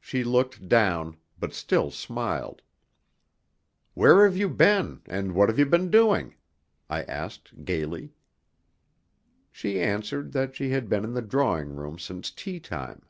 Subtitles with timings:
[0.00, 2.62] She looked down, but still smiled.
[3.94, 6.34] "Where have you been, and what have you been doing?"
[6.90, 8.12] I asked gaily.
[9.52, 13.02] She answered that she had been in the drawing room since tea time.